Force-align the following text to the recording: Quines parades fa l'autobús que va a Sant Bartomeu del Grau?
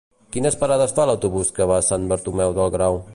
Quines 0.35 0.55
parades 0.61 0.95
fa 0.99 1.05
l'autobús 1.09 1.53
que 1.59 1.67
va 1.73 1.77
a 1.83 1.87
Sant 1.91 2.09
Bartomeu 2.13 2.57
del 2.61 2.75
Grau? 2.79 3.03